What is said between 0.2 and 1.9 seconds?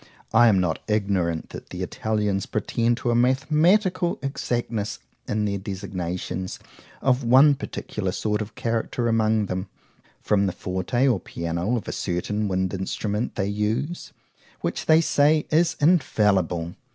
I am not ignorant that the